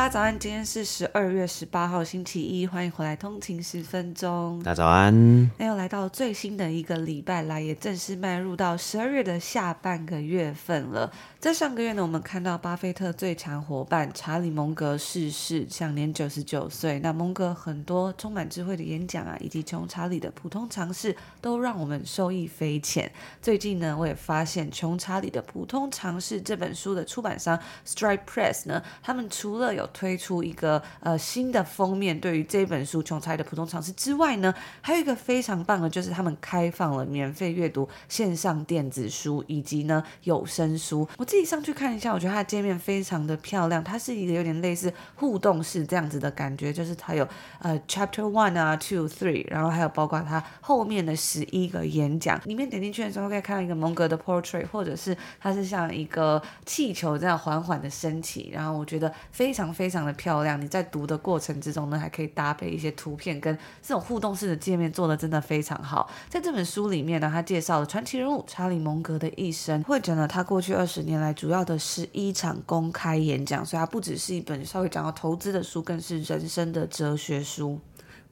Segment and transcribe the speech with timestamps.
[0.00, 4.58] 大家早安，今天是十二月十八号星期一，欢迎回来通勤十分钟。
[4.62, 11.12] 大家早安，那又来到最新的一个礼拜来，也正式迈入到十二月的下半个月份了。
[11.38, 16.98] 在上个月呢，我们看到巴菲特最强伙伴查理蒙格逝世，享年九十九岁。
[17.00, 23.10] 那蒙格很多充满智慧的演讲啊，以及穷查理的普通常识，都让我们受益匪浅。
[23.42, 41.08] 最近呢，我也发现穷查理的普通常识这本书的出版商 Stripe Press 呢，他们除了有推出一个呃新的封面，对于这本书穷查理的普通常识之外呢，还有一个非常棒的，就是他们开放了免费阅读线上电子书以及呢有声书。
[41.18, 47.26] 我自己上去看一下，我觉得它的界面非常的漂亮，它是一个有点类似互动式这样子的感觉，就是它有
[47.60, 60.60] 呃 Chapter One 啊，Two Three，然后还有包括它后面的十一个演讲，里面点进去的时候可以看到一个蒙格的 portrait，或者是它是像一个气球这样缓缓的升起，然后我觉得非常非常的漂亮。
[60.60, 66.10] 你在读的过程之中呢，还可以搭配一些图片，跟这种互动式的界面做的真的非常好。
[66.28, 77.78] 在这本书里面呢，他介绍了传奇人物查理蒙格的一生，会讲了他过去二十年来主要的十一场公开演讲，所以它不只是一本稍微讲到投资的书，更是人生的哲学书。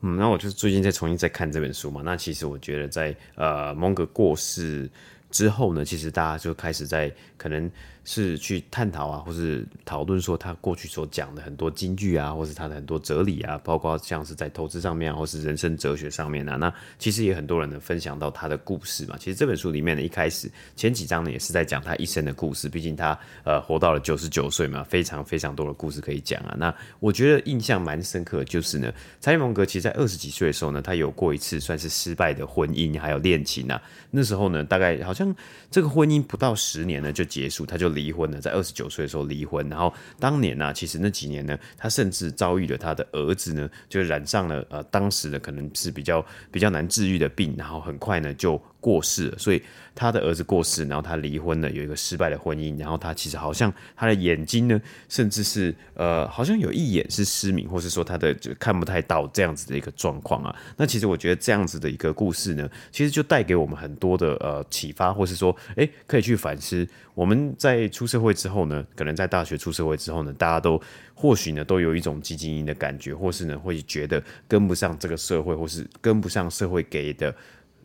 [0.01, 2.03] 嗯，那我就最近在重新再看这本书嘛。
[2.05, 4.91] 那其实我觉得在呃蒙格过世
[5.31, 7.71] 之后呢，其实大家就开始在可能。
[8.11, 19.17] 是去探讨啊，或是讨论说他过去所讲的很多金句啊，或是他的很多哲理啊，包括像是在投资上面，或是人生哲学上面啊，那其实也很多人呢分享到他的故事嘛。
[19.19, 26.57] 其实这本书里面呢，一开始前几章呢也是在讲他一生的故事，毕竟他呃活到了九十九岁嘛，非常非常多的故事可以讲啊。
[26.59, 33.79] 那我觉得印象蛮深刻就是呢，查理蒙格其实在二十几岁的时候呢，他有过一次算是失败的婚姻还有恋情啊。
[34.11, 35.37] 那时候呢，大概好像
[35.71, 37.98] 这个婚姻不到十年呢就结束，他就。
[37.99, 49.63] 离婚了，在二十九岁的时候离婚，然后当年呢、其实那几年呢，他甚至遭遇了他的儿子呢，就染上了呃当时的可能是比较比较难治愈的病，然后很快呢就过世，所以
[49.95, 60.57] 他的儿子过世，然后他离婚了，有一个失败的婚姻，然后他其实好像他的眼睛呢，甚至是呃，好像有一眼是失明，或是说他的就看不太到这样子的一个状况啊。
[60.79, 66.89] 那其实我觉得这样子的一个故事呢，其实就带给我们很多的呃启发，或是说，诶，可以去反思。
[67.15, 70.81] 我们在出社会之后呢，可能在大学出社会之后呢，大家都
[71.13, 77.35] 或许呢都有一种汲汲营营的感觉，或是呢会觉得跟不上这个社会，或是跟不上社会给的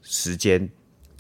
[0.04, 0.70] 时间。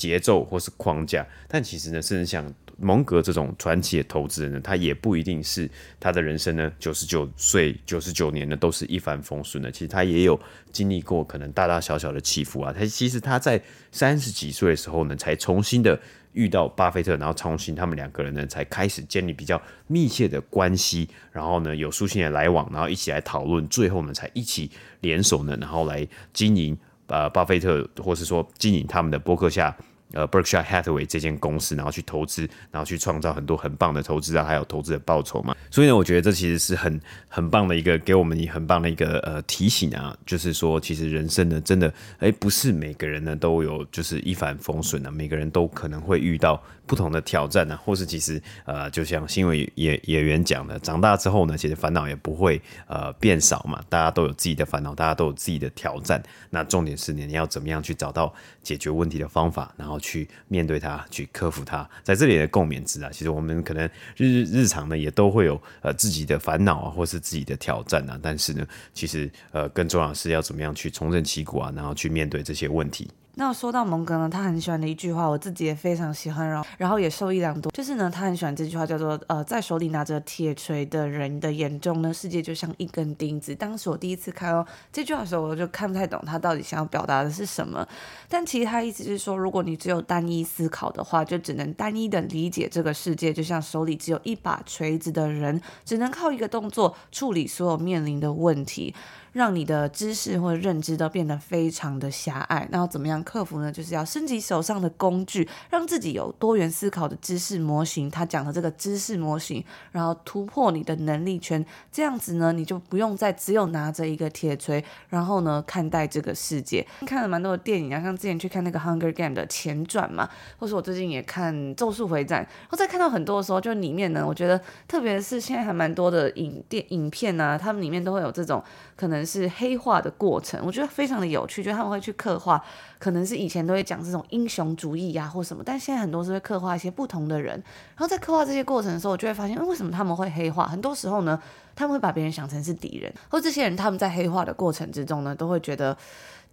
[0.03, 9.72] 节奏或是框架，但其实呢，甚至像蒙格这种传奇的投资人呢，他也不一定是他的人生呢，九十九岁、九十九年呢都是一帆风顺的。
[9.72, 10.38] 其实他也有
[10.74, 12.74] 经历过可能大大小小的起伏啊。
[12.78, 13.62] 他其实他在
[13.94, 15.97] 三十几岁的时候呢，才重新的
[16.34, 24.69] 遇到巴菲特，然后重新他们两个人呢才开始建立比较密切的关系，然后呢有书信的来往，然后一起来讨论，最后呢才一起
[25.00, 26.78] 联手呢，然后来经营
[27.08, 29.74] 呃巴菲特，或是说经营他们的博客下。
[30.13, 35.56] 呃，Berkshire Hathaway 这间公司，然后去投资，然后去创造很多很棒的投资啊，还有投资的报酬嘛。
[35.69, 56.22] 所以呢，我觉得这其实是很很棒的一个给我们很棒的一个呃提醒啊，就是说，其实人生呢，真的哎，不是每个人呢都有就是一帆风顺的，每个人都可能会遇到不同的挑战呢，或是其实呃，就像新闻演演员讲的，长大之后呢，其实烦恼也不会呃变少嘛，大家都有自己的烦恼，大家都有自己的挑战。
[56.51, 58.31] 那重点是你你要怎么样去找到
[58.62, 60.00] 解决问题的方法，然后。
[60.03, 73.10] 去面对它，去克服它，在这里的共勉之啊，其实我们可能日日常呢也都会有呃自己的烦恼啊，或是自己的挑战啊，但是呢，其实呃更重要是要怎么样去重整旗鼓啊，然后去面对这些问题。
[73.35, 77.71] 那说到蒙格呢，他很喜欢的一句话，我自己也非常喜欢，然后然后也受益良多。
[77.71, 83.56] 就是呢，他很喜欢这句话，叫做呃，在手里拿着铁锤的人的眼中呢，世界就像一根钉子。
[83.56, 87.88] 当时我第一次看到这句话的时候，我就看不太懂他到底想要表达的是什么。
[88.30, 98.94] 但其实他意思是说，如果你只有单一思考的话，就只能单一的理解这个世界，就像手里只有一把锤子的人，只能靠一个动作处理所有面临的问题。
[99.33, 108.09] 让你的知识或者认知都变得非常的狭隘，那要怎么样克服呢，就是要升级手上的工具，让自己有多元思考的知识模型。
[108.09, 116.86] 他讲的这个知识模型，然后突破你的能力圈，这样子呢，你就不用再只有拿着一个铁锤，然后呢看待这个世界。
[117.06, 128.63] 看了蛮多的电影啊，像之前去看那个《Hunger Game》的前传嘛，或是我最近也看《咒术回战》，然后再看到很多的时候，就里面呢，我觉得特别是现在还蛮多的影电影片啊，他们里面都会有这种
[128.95, 132.64] 可能是黑化的过程，我觉得非常的有趣，就他们会去刻画，
[133.00, 140.68] 可能是以前都会讲这种英雄主义呀、或什么，但现在很多是会刻画一些不同的人，然后在刻画这些过程的时候，我就会发现，为什么他们会黑化？
[140.68, 141.42] 很多时候呢，
[141.75, 145.98] 他们会把别人想成是敌人，或这些人他们在黑化的过程之中呢，都会觉得。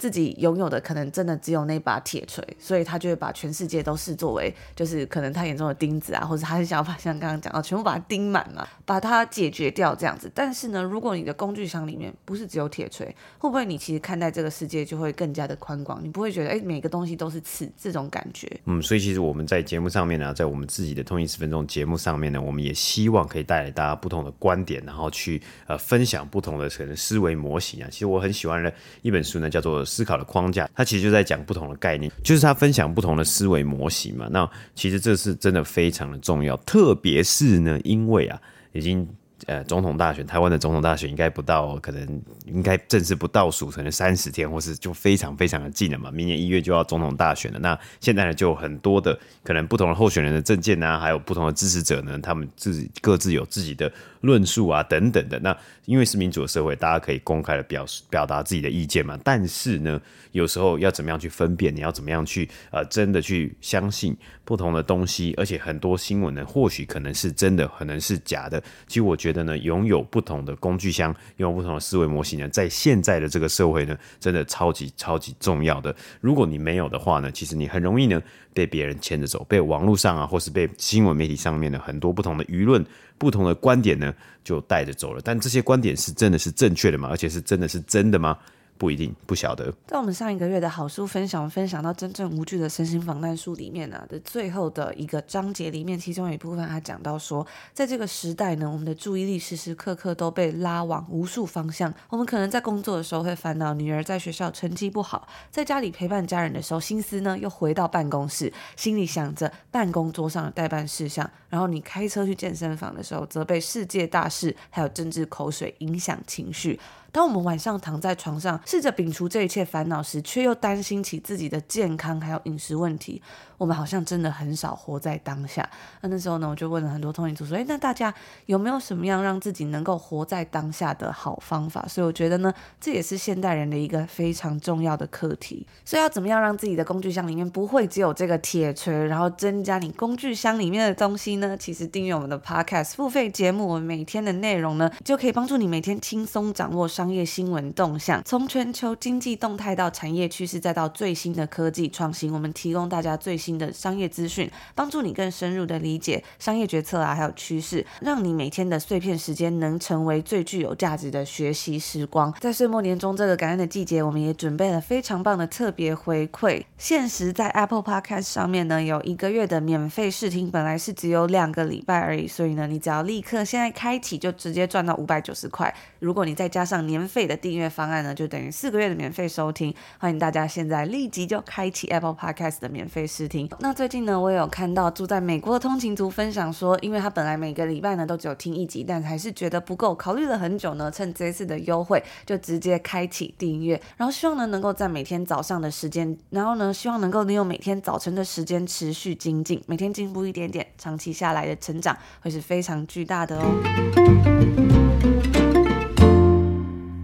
[0.00, 10.32] 自己拥有的可能真的只有那把铁锤，所以他就会把全世界都视作为就是可能他眼中的钉子啊，或者他是想要把像刚刚讲到全部把它钉满嘛，把它解决掉这样子。
[10.34, 13.06] 但是呢，如果你的工具箱里面不是只有铁锤，
[13.38, 16.02] 会不会你其实看待这个世界就会更加的宽广？
[16.02, 18.50] 你不会觉得诶，每个东西都是刺这种感觉？
[18.64, 27.88] 嗯，所以其实我们在节目上面呢，在我们自己的通勤十分钟节目上面呢，我们也希望可以带来大家不同的观点，然后去呃分享不同的可能思维模型啊。
[27.90, 30.64] 其实我很喜欢的一本书呢，叫做《思考的框架》。
[30.74, 34.28] 他其实就在讲不同的概念，就是他分享不同的思维模型嘛。
[34.30, 38.40] 那其实这是真的非常的重要，特别是呢，因为啊，
[38.72, 39.06] 已经。
[39.46, 46.10] 呃，总统大选，台湾的总统大选应该不到，可能应该正式不倒数，可能三十天，或是就非常非常的近了嘛。
[46.10, 47.58] 明年一月就要总统大选了。
[47.58, 53.90] 那现在呢，就很多的可能不同的候选人的政见啊，还有不同的支持者呢，他们自己各自有自己的
[54.20, 55.38] 论述啊，等等的。
[55.40, 59.18] 那因为是民主的社会，大家可以公开的表示表达自己的意见嘛。
[59.24, 59.98] 但是呢，
[60.32, 61.74] 有时候要怎么样去分辨？
[61.74, 64.14] 你要怎么样去呃，真的去相信
[64.44, 65.34] 不同的东西？
[65.38, 68.62] 而且很多新闻呢，或许可能是真的，可能是假的。
[68.86, 69.29] 其实我觉得。
[69.30, 75.94] 觉得呢，拥有不同的工具箱，拥有不同的思维模型呢，在现在的这个社会呢，真的超级超级重要的。
[76.20, 78.20] 如果你没有的话呢，其实你很容易呢
[78.52, 82.84] 被别人牵着走，被网络上啊，或是被新闻媒体上面的很多不同的舆论、
[83.18, 84.12] 不同的观点呢，
[84.42, 85.20] 就带着走了。
[85.22, 87.08] 但这些观点是真的是正确的吗？
[87.08, 88.36] 而且是真的是真的吗？
[88.80, 89.70] 不一定，不晓得。
[89.86, 101.92] 在我们上一个月的好书分享，分享到真正无惧的身心防弹术里面呢、啊、的最后的一个章节里面，其中有一部分他讲到说，在这个时代呢，我们的注意力时时刻刻都被拉往无数方向。
[102.08, 111.30] 我们可能在工作的时候会烦恼女儿在学校成绩不好，在家里陪伴家人的时候，心思呢又回到办公室，心里想着办公桌上的待办事项。
[111.50, 116.80] 然后你开车去健身房的时候，则被世界大事还有政治口水影响情绪。
[117.12, 123.20] 当我们晚上躺在床上，试着摒除这一切烦恼时，却又担心起自己的健康还有饮食问题。
[123.58, 125.68] 我们好像真的很少活在当下。
[126.00, 128.14] 那那时候呢，我就问了很多通勤族说：“诶，那大家
[128.46, 135.66] 有没有什么样让自己能够活在当下的好方法？”所以我觉得呢，这也是现代人的一个非常重要的课题。
[135.84, 141.56] 所以要怎么样让自己的工具箱里面不会只有这个铁锤，然后增加你工具箱里面的东西呢？
[141.58, 162.30] 其实订阅我们的 Podcast 付费节目，我们每天的内容呢，就可以帮助你每天轻松掌握商业新闻动向，从全全球经济动态到产业趋势，再到最新的科技创新，我们提供大家最新的商业资讯，帮助你更深入的理解商业决策啊，还有趋势，让你每天的碎片时间能成为最具有价值的学习时光。
[162.38, 175.74] 在岁末年终这个感恩的季节，我们也准备了非常棒的特别回馈，限时在 Apple Podcast 上面呢有一个月的免费试听，本来是只有两个礼拜而已，所以呢，你只要立刻现在开启，就直接赚到五百九十块。
[175.98, 179.74] 如果你再加上年费的订阅方案呢，就等于四个月的免费收听。
[179.98, 183.48] 欢迎大家现在立即就开启 Apple Podcast 的免费试听。
[183.60, 204.89] 那最近呢，我也有看到住在美国的通勤族分享说，因为他本来每个礼拜呢都只有听一集，但还是觉得不够，考虑了很久呢，趁这次的优惠就直接开启订阅，然后希望呢能够在每天早上的时间，然后呢希望能够利用每天早晨的时间持续精进，每天进步一点点，长期下来的成长会是非常巨大的哦。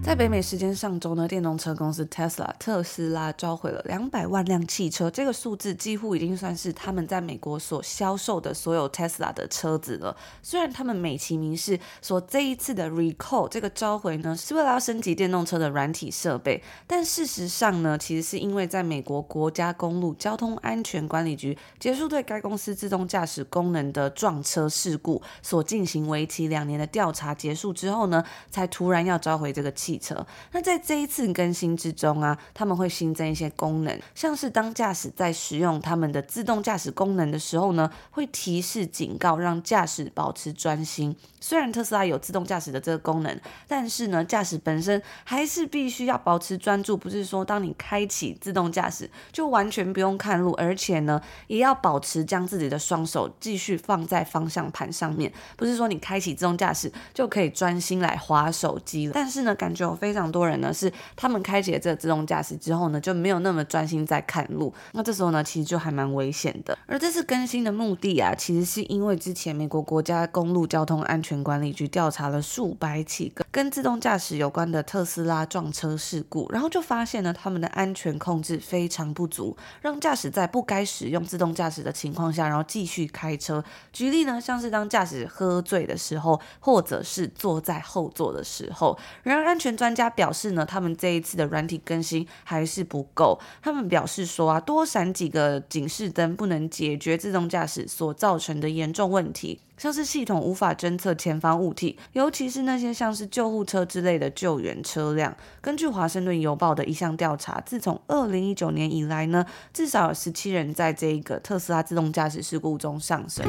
[0.07, 10.15] 在北美时间上周呢，电动车公司 Tesla 特斯拉召回了两百万辆汽车，这个数字几乎已经算是他们在美国所销售的所有 Tesla 的车子了。
[10.41, 30.25] 虽然他们美其名是说这一次的 recall 这个召回呢，是为了要升级电动车的软体设备，但事实上呢，其实是因为在美国国家公路交通安全管理局结束对该公司自动驾驶功能的撞车事故所进行为期两年的调查结束之后呢，才突然要召回这个汽车。
[30.51, 41.15] 那在这一次更新之中啊，他们会新增一些功能，像是当驾驶在使用他们的自动驾驶功能的时候呢，会提示警告，让驾驶保持专心。
[41.39, 59.13] 虽然特斯拉有自动驾驶的这个功能，但是呢，驾驶本身还是必须要保持专注，不是说当你开启自动驾驶就完全不用看路，而且呢，也要保持将自己的双手继续放在方向盘上面，不是说你开启自动驾驶就可以专心来滑手机了。
[59.13, 66.77] 但是呢，感觉有非常多人呢是他们开启了这个自动驾驶之后呢，就没有那么专心在看路，那这时候呢，其实就还蛮危险的。
[66.85, 83.63] 而这次更新的目的啊，其实是因为之前美国国家公路交通安全管理局调查了数百起跟自动驾驶有关的特斯拉撞车事故，然后就发现呢，他们的安全控制非常不足，让驾驶在不该使用自动驾驶的情况下，然后继续开车。
[83.93, 88.97] 举例呢，像是当驾驶喝醉的时候，或者是坐在后座的时候。
[89.23, 93.39] 然而，安全专家表示呢，他们这一次的软体更新还是不够。
[93.61, 99.61] 他们表示说啊，多闪几个警示灯不能解决自动驾驶所造成的严重问题。
[99.77, 105.37] 像是系统无法侦测前方物体，尤其是那些像是救护车之类的救援车辆。
[105.61, 113.45] 根据华盛顿邮报的一项调查，自从二零一九年以来呢，至少有十七人在这一个特斯拉自动驾驶事故中丧生。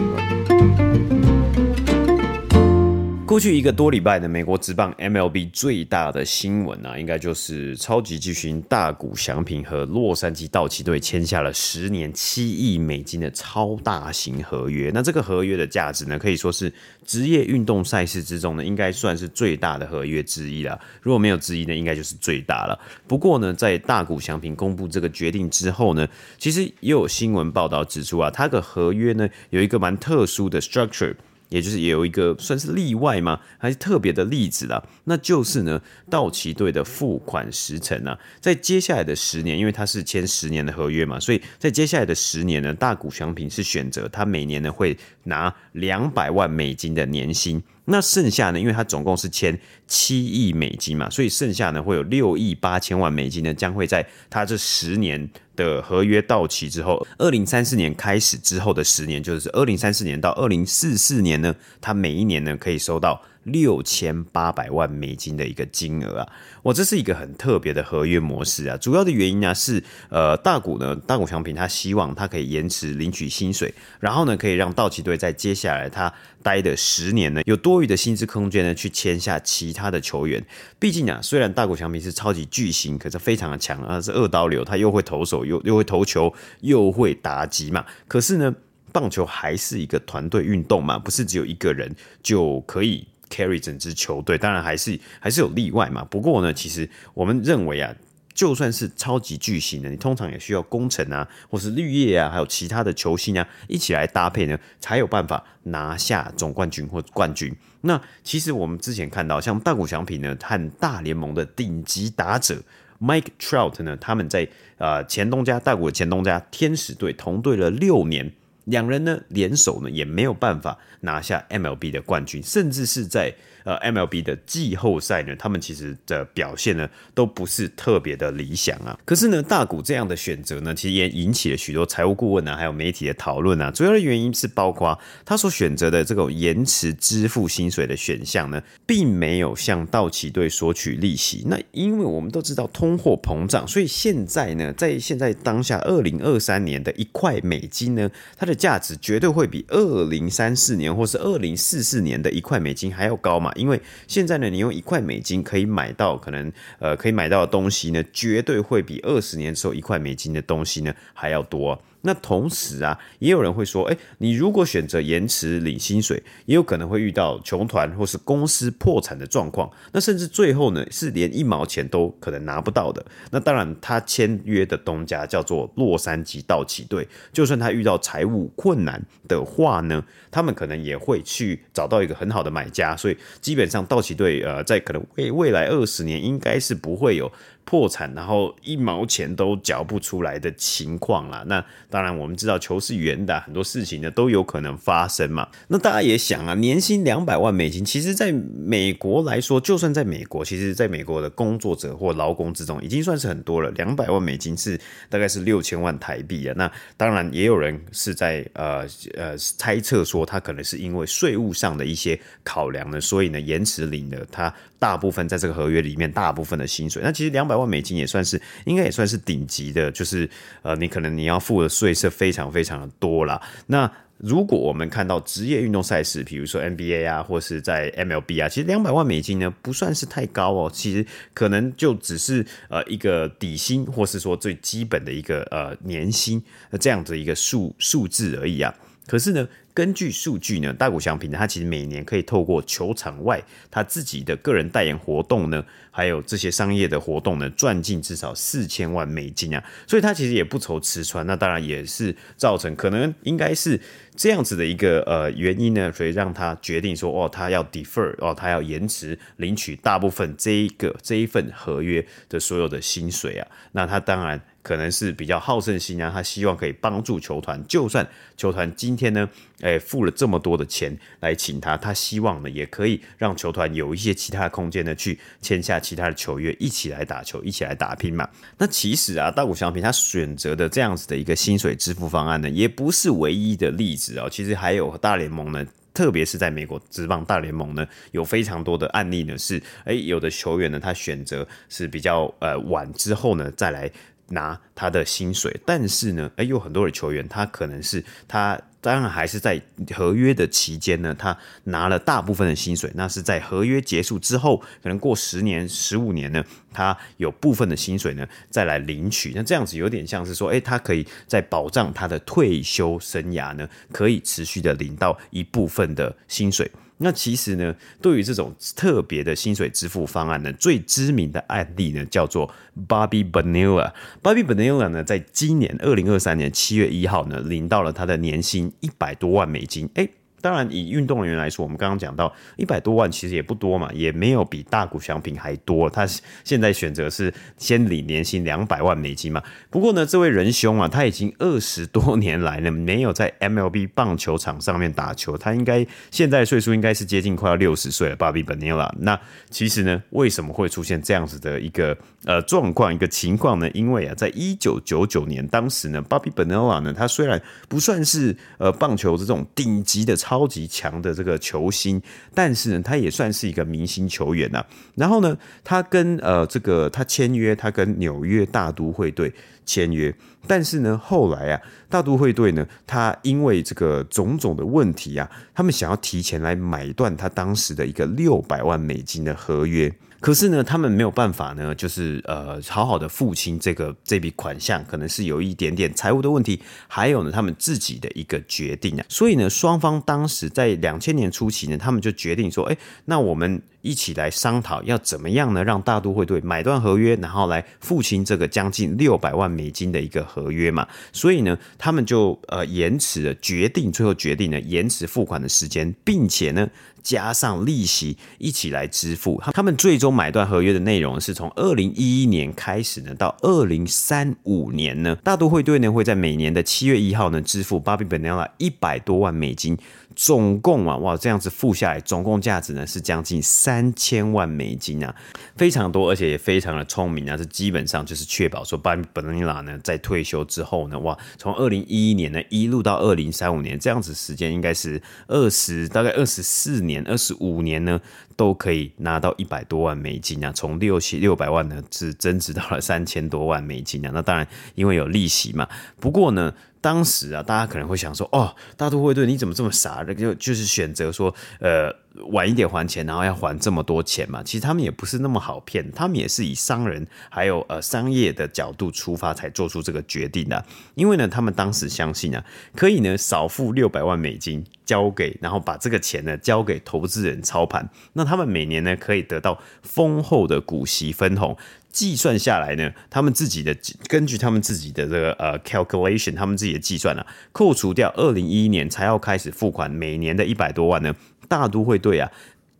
[3.28, 14.90] 过去一个多礼拜的美国职棒 MLB 最大的新闻啊，应该就是超级巨星大谷翔平和洛杉矶道奇队签下了十年七亿美金的超大型合约。
[14.94, 16.72] 那这个合约的价值呢，可以说是
[17.04, 20.80] 职业运动赛事之中呢，应该算是最大的合约之一了。
[21.02, 22.80] 如果没有之一呢，应该就是最大了。
[23.06, 26.08] 不过呢，在大谷翔平公布这个决定之后呢，
[26.38, 31.14] 其实也有新闻报道指出啊，他的合约呢有一个蛮特殊的 structure。
[31.48, 33.40] 也就是也有一个算是例外吗？
[33.56, 34.82] 还是特别的例子啦？
[35.04, 47.62] 那就是呢，道奇队的付款时程啊，在接下来的十年，因为他是签十年的合约嘛，所以在接下来的十年呢，大谷翔平是选择他每年呢会拿两百万美金的年薪。
[47.88, 63.20] 那剩下呢，因为它总共是签七亿美金嘛，所以剩下呢会有六亿八千万美金呢，将会在它这十年的合约到期之后，二零三四年开始之后的十年，就是二零三四年到二零四四年呢，它每一年呢可以收到。
[63.52, 66.28] 六千八百万美金的一个金额啊，
[66.62, 68.76] 哇，这是一个很特别的合约模式啊。
[68.76, 76.12] 主要的原因呢是，呃，大谷呢，大谷翔平他希望他可以延迟领取薪水，然后呢，可以让道奇队在接下来他
[76.42, 80.44] 待的十年呢，有多余的薪资空间呢，去签下其他的球员。
[80.78, 87.84] 毕竟啊，虽然大谷翔平是超级巨星，可是非常的强啊，是二刀流，他又会投手，又又会投球，又会打击嘛。
[88.06, 88.54] 可是呢，
[88.92, 93.06] 棒球还是一个团队运动嘛，不是只有一个人就可以。
[93.28, 96.04] Carry 整支球队，当然还是还是有例外嘛。
[96.04, 97.94] 不过呢，其实我们认为啊，
[98.34, 107.54] 就算是超级巨星呢，你通常也需要功臣啊，或是绿叶啊，还有其他的球星啊，一起来搭配呢，才有办法拿下总冠军或冠军。
[107.82, 112.62] 那其实我们之前看到，像大谷翔平呢，和大联盟的顶级打者
[113.00, 118.32] Mike Trout 呢，他们在呃前东家大谷的前东家天使队同队了六年。
[118.68, 123.34] 两人呢联手呢也没有办法拿下 MLB 的冠军，甚至是在
[123.64, 128.98] 呃 MLB 的季后赛呢，他们其实的表现呢都不是特别的理想啊。
[129.04, 133.70] 可是呢，大谷这样的选择呢，其实也引起了许多财务顾问啊，还有媒体的讨论啊。
[133.70, 141.44] 主要的原因是包括他所选择的这种延迟支付薪水的选项呢，并没有向道奇队索取利息。
[141.46, 153.47] 那因为我们都知道通货膨胀，所以现在呢，在现在当下二零二三年的一块美金呢，它的价值绝对会比二零三四年或是二零四四年的一块美金还要高嘛？
[153.54, 161.80] 因为现在呢，你用一块美金可以买到可能呃可以买到的东西呢，绝对会比二十年之后一块美金的东西呢还要多。
[162.02, 169.70] 那同时啊，也有人会说，诶，你如果选择延迟领薪水，也有可能会遇到穷团或是公司破产的状况。
[169.92, 173.04] 那甚至最后呢，是连一毛钱都可能拿不到的。
[173.30, 182.96] 那当然，他签约的东家叫做洛杉矶道奇队，就算他遇到财务困难的话呢，他们可能也会去找到一个很好的买家。
[182.96, 187.30] 所以基本上，道奇队呃，在可能未未来二十年，应该是不会有。
[187.68, 191.44] 破产，然后一毛钱都缴不出来的情况啦。
[191.46, 195.46] 那当然，我们知道球是圆的，很多事情呢都有可能发生嘛。
[195.66, 203.70] 那大家也想啊，年薪两百万美金，其实在美国来说，就算在美国，其实在美国的工作者或劳工之中，已经算是很多了。
[203.72, 206.54] 两百万美金是大概是六千万台币啊。
[206.56, 217.02] 那当然，也有人是在呃呃猜测说，他可能是因为税务上的一些考量呢，所以呢延迟领了他大部分在这个合约里面大部分的薪水。
[217.04, 220.28] 那其实两百万美金也算是应该也算是顶级的，就是
[220.62, 223.40] 呃你可能你要付的税是非常非常的多啦。
[223.66, 238.74] 那如果我们看到职业运动赛事，比如说 NBA 啊，或是在 MLB 啊，其实两百万美金呢不算是太高哦，其实可能就只是呃一个底薪，或是说最基本的一个呃年薪那这样子一个数数字而已啊。
[239.06, 251.24] 可是呢，根据数据呢，大谷翔平，他其实每年可以透过球场外他自己的个人代言活动呢，还有这些商业的活动呢，赚进至少四千万美金啊，所以他其实也不愁吃穿。
[251.28, 253.80] 那当然也是造成可能应该是
[254.16, 263.46] 这样子的一个呃原因呢，所以让他决定说，哦，他要 defer，哦，他要延迟领取大部分这一个这一份合约的所有的薪水啊。
[263.70, 264.40] 那他当然。
[264.68, 268.06] 可能是比较好胜心啊，他希望可以帮助球团，就算
[268.36, 269.26] 球团今天呢，
[269.62, 278.28] 诶付了这么多的钱来请他，他希望呢也可以让球团有一些其他的空间呢，去签下其他的球员，一起来打球，一起来打拼嘛。
[278.58, 284.28] 那其实啊，大谷翔平他选择的这样子的一个薪水支付方案呢，也不是唯一的例子哦。
[284.30, 293.90] 其实还有大联盟呢，特别是在美国职棒大联盟呢，有非常多的案例呢，是诶有的球员呢，他选择是比较呃晚之后呢再来。
[294.28, 299.60] 拿他的薪水，但是呢，诶，有很多的球员，他可能是他当然还是在
[299.94, 316.70] 合约的期间呢，他拿了大部分的薪水，那是在合约结束之后，可能过十年、十五年呢，他有部分的薪水呢再来领取，那这样子有点像是说，诶，他可以在保障他的退休生涯呢，可以持续的领到一部分的薪水。
[316.98, 322.52] 那其实呢，对于这种特别的薪水支付方案呢，最知名的案例呢，叫做
[322.88, 323.92] Bobby Bonilla。
[324.22, 329.88] Bobby Bonilla 呢，在今年二零二三年七月一号呢，领到了他的年薪一百多万美金。
[329.94, 335.90] 诶当然，以运动员来说，我们刚刚讲到一百多万，其实也不多嘛，也没有比大谷翔平还多。
[335.90, 336.06] 他
[336.44, 339.42] 现在选择是先领年薪两百万美金嘛。
[339.68, 345.36] 不过呢，这位仁兄啊，他已经二十多年来呢，没有在 MLB 棒球场上面打球。
[345.36, 348.88] 他应该现在岁数应该是接近快要六十岁了，Bobby Bonilla。
[348.98, 349.18] 那
[349.50, 353.68] 其实呢，为什么会出现这样子的一个呃状况、一个情况呢？
[353.72, 360.16] 因为啊，在一九九九年，当时呢，Bobby Bonilla 呢，他虽然不算是呃棒球这种顶级的。
[360.28, 362.02] 超级强的这个球星，
[362.34, 364.62] 但是呢，他也算是一个明星球员呐、
[364.94, 369.32] 然后呢，他跟呃这个他签约，他跟纽约大都会队
[369.68, 370.12] 签约。
[370.46, 379.92] 但是呢，后来啊，大都会队呢，他因为这个种种的问题啊，他们想要提前来买断他当时的一个六百万美金的合约。
[380.20, 389.04] 可是呢，他们没有办法呢，就是呃，好好的付清这个这笔款项，可能是有一点点财务的问题，还有呢，他们自己的一个决定啊。
[389.08, 400.86] 所以呢，双方当时在两千年初期呢，他们就决定说，哎，那我们一起来商讨要怎么样呢，让大都会队买断合约，然后来付清这个将近六百万美金的一个合约嘛。
[401.12, 406.68] 所以呢，他们就呃延迟了决定，最后决定呢延迟付款的时间，并且呢。
[407.00, 419.78] 加上利息一起来支付，他们最终买断合约的内容是从二零一一年开始呢，到二零三五年呢，大都会队呢会在每年的七月一号呢支付 Bobby Bonilla 一百多万美金。
[420.18, 425.14] 总共啊，哇，这样子付下来，总共价值呢是将近三千万美金啊，
[425.56, 438.00] 非常多，而且也非常的聪明啊，这基本上就是确保说，Bobby Bonilla 呢在退休之后呢，哇，从二零一一年呢一路到二零三五年，这样子时间应该是二十，大概二十四年、二十五年呢，
[438.34, 445.68] 都可以拿到一百多万美金啊，从六七六百万呢是增值到了三千多万美金啊，那当然因为有利息嘛，
[446.00, 446.52] 不过呢。
[446.80, 450.04] 当时啊，大家可能会想说，哦，大都会队你怎么这么傻？
[450.04, 451.92] 就就是选择说，呃，
[452.26, 454.42] 晚一点还钱，然后要还这么多钱嘛？
[454.42, 460.64] 其实他们也不是那么好骗，他们也是以商人还有呃商业的角度出发才做出这个决定的。
[460.94, 471.56] 因为呢，他们当时相信啊，可以呢少付六百万美金交给，然后把这个钱呢交给投资人操盘，那他们每年呢可以得到丰厚的股息分红。
[471.90, 473.74] 计算下来呢，他们自己的
[474.06, 481.12] 根据他们自己的这个呃 calculation，他们自己的计算啊，扣除掉二零一一年才要开始付款每年的一百多万呢，
[481.48, 482.30] 大都会队啊，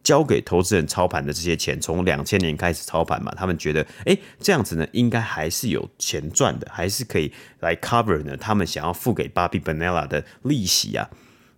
[0.05, 11.11] 交给投资人操盘的这些钱，从两千年开始操盘嘛，他们觉得，哎，这样子呢，应该还是有钱赚的，还是可以来 cover 呢，他们想要付给 Bobby Bonilla 的利息啊。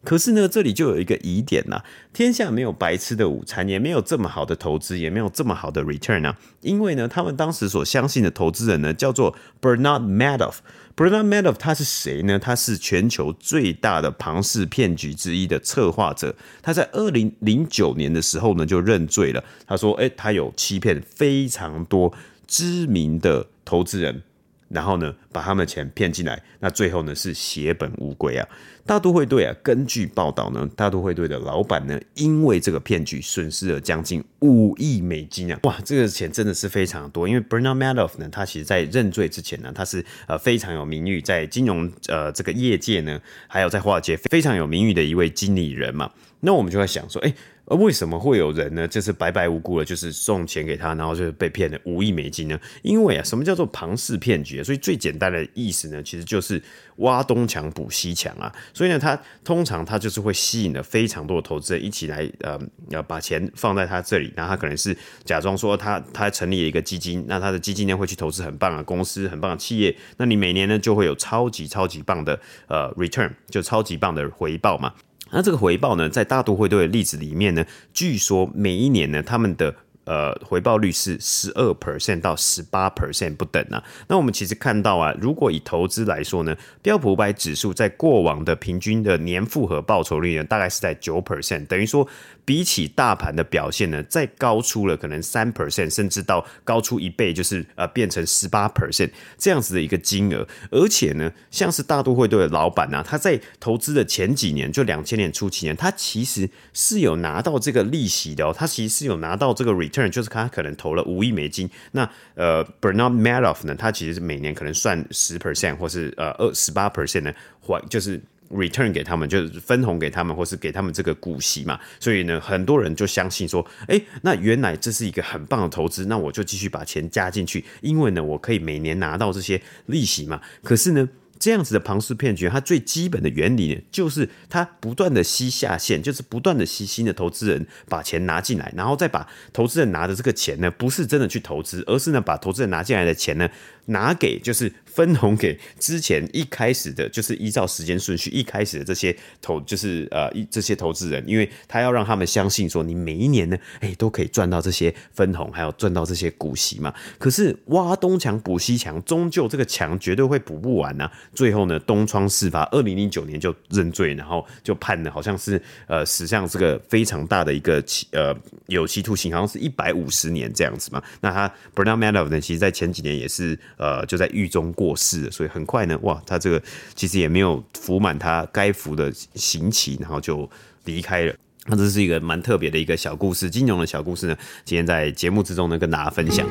[0.02, 1.82] 可是呢，这里就有一个疑点呐，
[2.14, 6.38] 天下没有白吃的午餐，也没有这么好的投资，也没有这么好的 return 啊。
[6.62, 10.56] 因为呢，他们当时所相信的投资人呢，叫做 Bernard Madoff。
[11.00, 12.38] Bernard Madoff 他是谁呢？
[12.38, 16.36] 他是全球最大的庞氏骗局之一的策划者。
[16.60, 19.42] 他在二零零九年的时候呢，就认罪了。
[19.66, 22.12] 他说：“诶，他有欺骗非常多
[22.46, 24.22] 知名的投资人。”
[24.68, 28.46] 然后呢，把他们的钱骗进来，那最后呢是血本无归啊！
[28.90, 35.56] 大都会队啊，根据报道呢，大都会队的老板呢，因为这个骗局损失了将近五亿美金啊！
[35.62, 37.28] 哇，这个钱真的是非常多。
[37.28, 46.10] 因为 Bernard Madoff 呢，他其实在认罪之前呢，他是呃非常有名誉，在金融呃这个业界呢，还有在华尔街非常有名誉的一位经理人嘛。
[46.40, 47.32] 那我们就在想说，哎。
[47.78, 48.88] 为什么会有人呢？
[48.88, 52.58] 就是白白无故的，就是送钱给他，然后就被骗了五亿美金呢？
[52.82, 54.60] 因为啊，什么叫做庞氏骗局？
[54.60, 56.60] 所以最简单的意思呢，其实就是
[57.00, 58.50] 挖东墙补西墙啊。
[58.72, 62.58] 所以呢，他通常他就是会吸引了非常多的投资人一起来，呃，
[62.88, 64.32] 要把钱放在他这里。
[64.34, 69.94] 然后他可能是假装说他他成立了一个基金，那他的基金呢会去投资很棒的公司、很棒的企业。
[70.16, 74.94] 那你每年呢就会有超级超级棒的呃 return，就超级棒的回报嘛。
[75.32, 79.72] 那这个回报呢，在大都会队的例子里面呢，据说每一年呢，他们的
[80.10, 83.82] 呃回报率是十二 percent 到十八 percent 不等啊。
[84.08, 92.08] 那我们其实看到啊，如果以投资来说呢，标普五百指数在过往的平均的年复合报酬率呢，大概是在九 percent，等于说。
[92.42, 100.44] 比起大盘的表现呢，再高出了可能三 percent，甚至到高出一倍，就是呃变成十八 percent 这样子的一个金额。
[100.72, 111.68] 而且呢，像是大都会队的老板啊，他在投资的前几年，就两千年初期年，他其实是有拿到这个利息的哦，他其实是有拿到这个 return，就是他可能投了五亿美金。
[111.90, 118.20] 那呃，Bernard Madoff 呢，他其实是每年可能算十 percent 或是呃二十八 percent 呢，还就是。
[118.52, 130.40] return 给他们就是分红给他们，或是给他们这个股息嘛，所以呢，很多人就相信说，诶，那原来这是一个很棒的投资，那我就继续把钱加进去，因为呢，我可以每年拿到这些利息嘛。
[130.64, 131.08] 可是呢，
[131.40, 143.48] 这样子的庞氏骗局，它最基本的原理呢，就是它不断的吸下线，就是不断的吸新的投资人把钱拿进来，然后再把投资人拿的这个钱呢，不是真的去投资，而是呢，把投资人拿进来的钱呢，
[143.86, 144.72] 拿给就是。
[144.92, 156.92] 分红给之前一开始的，就是依照时间顺序一开始的这些投，就是呃一这些投资人，因为他要让他们相信说，你每一年呢，哎，都可以赚到这些分红，还有赚到这些股息嘛。
[157.18, 161.12] 可是挖东墙补西墙，终究这个墙绝对会补不完呐、啊。
[161.32, 168.34] 最后呢，东窗事发，二零零九年就认罪，然后就判了，好像是呃史上这个非常大的一个期呃
[168.66, 171.00] 有期徒刑，好像是一百五十年这样子嘛。
[171.20, 174.74] 那他 Bernard Madoff 呢，其实在前几年也是呃就在狱中。
[174.80, 176.62] 过世了，所以很快呢，哇，他这个
[176.94, 180.48] 其实也没有服满他该服的刑期，然后就
[180.86, 181.34] 离开了。
[181.66, 186.48] 那这是一个蛮特别的一个小故事，金融的小故事呢，今天在节目之中呢，跟大家分享。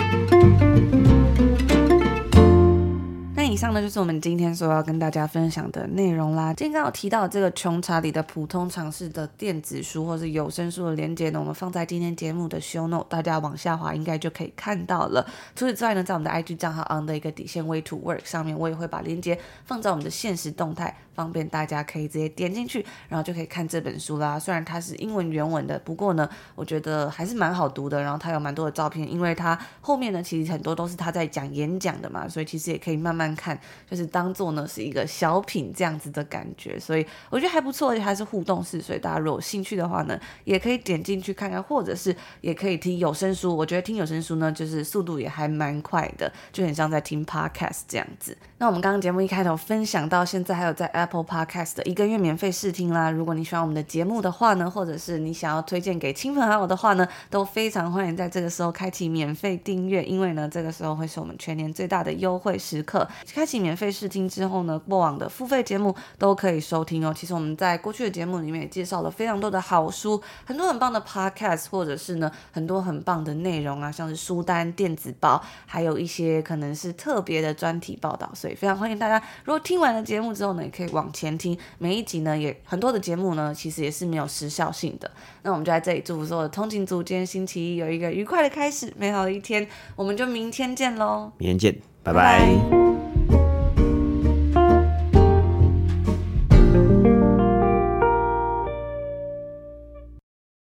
[3.60, 6.54] 以上呢就是我们今天所要跟大家分享的内容啦。
[6.54, 15.28] 今天刚好提到这个穷查理的普通常识的电子书或是有声书的连接呢，我们放在今天节目的 show note，大家往下滑应该就可以看到了。
[15.58, 20.96] 除此之外呢，在我们的 IG 账号 on 的一个底线 way to work 上面，我也会把链接放在我们的限时动态。
[21.20, 24.40] 方便大家可以直接点进去，然后就可以看这本书啦。
[24.40, 28.02] 虽然它是英文原文的，不过呢，我觉得还是蛮好读的。
[28.02, 33.49] 然后它有蛮多的照片，因为它后面呢，其实很多都是他在讲演讲的嘛，所以其实也可以慢慢看，
[33.90, 36.80] 就是当做呢是一个小品这样子的感觉。
[36.80, 43.56] 所以我觉得还不错，而且还是互动式，所以大家如果有兴趣的话呢，也可以点进去看看，或者是也可以听有声书。
[43.56, 48.38] 我觉得听有声书呢，就是速度也还蛮快的，就很像在听 podcast 这样子。
[48.58, 53.10] 那我们刚刚节目一开头分享到现在，还有在 Apple Podcast 的一个月免费试听啦。
[53.10, 63.08] 如果你喜欢我们的节目的话呢，或者是你想要推荐给亲朋好友的话呢，都非常欢迎在这个时候开启免费订阅，因为呢，这个时候会是我们全年最大的优惠时刻。
[63.40, 67.14] 开启免费试听之后呢，过往的付费节目都可以收听哦。
[67.16, 78.30] 其实我们在过去的节目里面也介绍了非常多的好书，很多很棒的 Podcast，或者是呢很多很棒的内容啊，像是书单、电子报，还有一些可能是特别的专题报道。
[78.36, 81.58] 所以非常欢迎大家，如果听完了节目之后呢，也可以往前听。
[81.78, 85.10] 每一集呢，也很多的节目呢，其实也是没有时效性的。
[85.44, 89.66] 那我们就在这里祝福所有的通勤族，今天星期一有一个愉快的开始，美好的一天。
[89.96, 91.32] 我们就明天见喽！
[91.38, 92.40] 明天见，拜拜。
[92.40, 93.19] 拜拜。